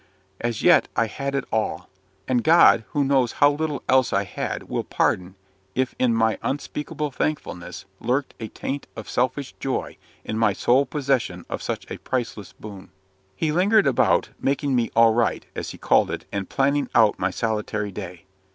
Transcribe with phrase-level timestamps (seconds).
[0.39, 1.87] As yet, I had it all.
[2.27, 5.35] And God, who knows how little else I had, will pardon,
[5.75, 11.45] if in my unspeakable thankfulness lurked a taint of selfish joy in my sole possession
[11.51, 12.89] of such a priceless boon.
[13.35, 17.29] He lingered about, making me "all right," as he called it, and planning out my
[17.29, 18.25] solitary day.